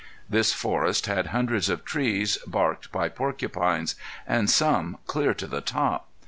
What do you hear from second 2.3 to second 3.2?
barked by